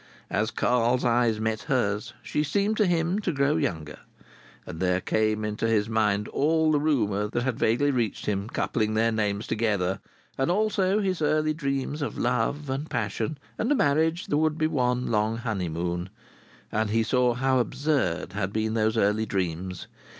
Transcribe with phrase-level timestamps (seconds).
[0.31, 3.99] As Carl's eyes met hers she seemed to him to grow younger.
[4.65, 8.95] And there came into his mind all the rumour that had vaguely reached him coupling
[8.95, 9.99] their names together;
[10.39, 14.65] and also his early dreams of love and passion and a marriage that would be
[14.65, 16.09] one long honeymoon.
[16.71, 19.85] And he saw how absurd had been those early dreams.